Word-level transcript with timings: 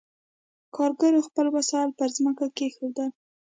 کارګرو 0.75 1.19
خپل 1.27 1.45
وسایل 1.57 1.89
پر 1.97 2.09
ځمکه 2.17 2.45
کېښودل. 2.57 3.09